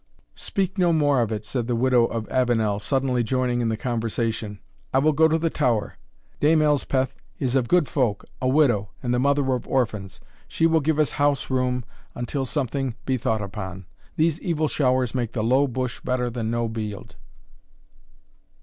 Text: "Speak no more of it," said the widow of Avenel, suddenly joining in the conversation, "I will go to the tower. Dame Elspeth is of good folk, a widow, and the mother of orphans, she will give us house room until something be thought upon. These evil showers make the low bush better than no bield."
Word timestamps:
"Speak 0.41 0.79
no 0.79 0.91
more 0.91 1.21
of 1.21 1.31
it," 1.31 1.45
said 1.45 1.67
the 1.67 1.75
widow 1.75 2.05
of 2.07 2.27
Avenel, 2.29 2.79
suddenly 2.79 3.21
joining 3.23 3.61
in 3.61 3.69
the 3.69 3.77
conversation, 3.77 4.57
"I 4.91 4.97
will 4.97 5.11
go 5.11 5.27
to 5.27 5.37
the 5.37 5.51
tower. 5.51 5.99
Dame 6.39 6.63
Elspeth 6.63 7.15
is 7.37 7.55
of 7.55 7.67
good 7.67 7.87
folk, 7.87 8.25
a 8.41 8.47
widow, 8.47 8.89
and 9.03 9.13
the 9.13 9.19
mother 9.19 9.53
of 9.53 9.67
orphans, 9.67 10.19
she 10.47 10.65
will 10.65 10.79
give 10.81 10.97
us 10.97 11.11
house 11.21 11.51
room 11.51 11.85
until 12.15 12.47
something 12.47 12.95
be 13.05 13.15
thought 13.17 13.43
upon. 13.43 13.85
These 14.15 14.41
evil 14.41 14.67
showers 14.67 15.13
make 15.13 15.33
the 15.33 15.43
low 15.43 15.67
bush 15.67 15.99
better 15.99 16.31
than 16.31 16.49
no 16.49 16.67
bield." 16.67 17.15